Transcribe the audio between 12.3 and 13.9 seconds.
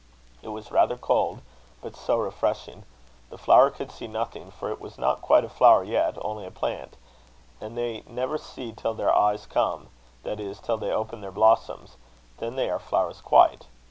then they are flowers quite.